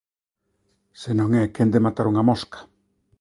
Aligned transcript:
se 1.01 1.11
non 1.19 1.29
é 1.41 1.53
quen 1.55 1.69
de 1.73 1.83
matar 1.85 2.05
unha 2.11 2.27
mosca. 2.29 2.59